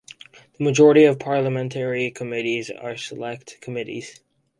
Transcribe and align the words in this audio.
The 0.57 0.63
majority 0.63 1.03
of 1.05 1.19
parliamentary 1.19 2.09
committees 2.09 2.71
are 2.71 2.97
Select 2.97 3.61
committees. 3.61 4.19